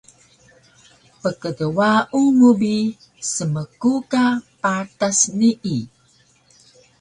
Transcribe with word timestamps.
pkdwaun 1.21 2.25
mu 2.39 2.49
bi 2.59 2.73
smku 3.33 3.93
ka 4.11 4.23
patas 4.61 5.19
nii 5.39 5.81